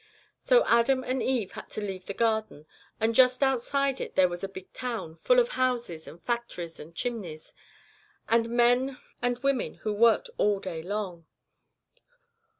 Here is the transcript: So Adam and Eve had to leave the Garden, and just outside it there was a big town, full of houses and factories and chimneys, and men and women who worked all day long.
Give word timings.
So 0.43 0.65
Adam 0.65 1.03
and 1.03 1.21
Eve 1.21 1.51
had 1.51 1.69
to 1.69 1.79
leave 1.81 2.07
the 2.07 2.15
Garden, 2.15 2.65
and 2.99 3.13
just 3.13 3.43
outside 3.43 4.01
it 4.01 4.15
there 4.15 4.27
was 4.27 4.43
a 4.43 4.49
big 4.49 4.73
town, 4.73 5.13
full 5.13 5.37
of 5.37 5.49
houses 5.49 6.07
and 6.07 6.19
factories 6.19 6.79
and 6.79 6.95
chimneys, 6.95 7.53
and 8.27 8.49
men 8.49 8.97
and 9.21 9.37
women 9.43 9.75
who 9.85 9.93
worked 9.93 10.31
all 10.39 10.59
day 10.59 10.81
long. 10.81 11.27